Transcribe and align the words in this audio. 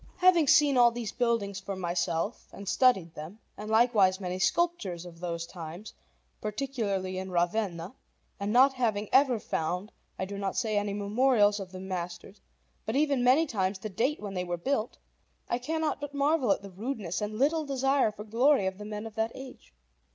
Having 0.17 0.47
seen 0.47 0.77
all 0.79 0.89
these 0.89 1.11
buildings 1.11 1.59
for 1.59 1.75
myself 1.75 2.47
and 2.51 2.67
studied 2.67 3.13
them, 3.13 3.37
and 3.55 3.69
likewise 3.69 4.19
many 4.19 4.39
sculptures 4.39 5.05
of 5.05 5.19
those 5.19 5.45
times, 5.45 5.93
particularly 6.41 7.19
in 7.19 7.29
Ravenna, 7.29 7.93
and 8.39 8.51
not 8.51 8.73
having 8.73 9.09
ever 9.13 9.39
found, 9.39 9.91
I 10.17 10.25
do 10.25 10.39
not 10.39 10.57
say 10.57 10.75
any 10.75 10.95
memorials 10.95 11.59
of 11.59 11.71
the 11.71 11.79
masters, 11.79 12.41
but 12.83 12.95
even 12.95 13.23
many 13.23 13.45
times 13.45 13.77
the 13.77 13.89
date 13.89 14.19
when 14.19 14.33
they 14.33 14.43
were 14.43 14.57
built, 14.57 14.97
I 15.47 15.59
cannot 15.59 16.01
but 16.01 16.15
marvel 16.15 16.51
at 16.51 16.63
the 16.63 16.71
rudeness 16.71 17.21
and 17.21 17.37
little 17.37 17.63
desire 17.67 18.11
for 18.11 18.23
glory 18.23 18.65
of 18.65 18.79
the 18.79 18.85
men 18.85 19.05
of 19.05 19.13
that 19.13 19.31
age. 19.35 19.71